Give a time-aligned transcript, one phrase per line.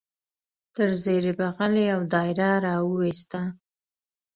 [0.75, 3.41] تر زیر بغل یې یو دایره را وایسته.